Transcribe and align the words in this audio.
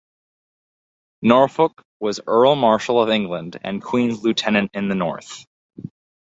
Norfolk 1.21 1.83
was 1.99 2.21
Earl 2.25 2.55
Marshal 2.55 2.99
of 3.03 3.09
England 3.11 3.59
and 3.63 3.83
Queen's 3.83 4.23
Lieutenant 4.23 4.71
in 4.73 4.89
the 4.89 4.95
North. 4.95 5.45